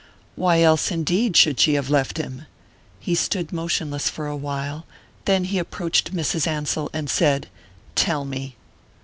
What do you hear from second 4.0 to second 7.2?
for a while; then he approached Mrs. Ansell and